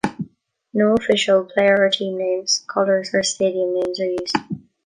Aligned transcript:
No 0.73 0.95
official 0.95 1.43
player 1.45 1.77
or 1.85 1.89
team 1.91 2.17
names, 2.17 2.65
colors, 2.67 3.11
or 3.13 3.21
stadium 3.21 3.75
names 3.75 3.99
are 3.99 4.05
used. 4.09 4.35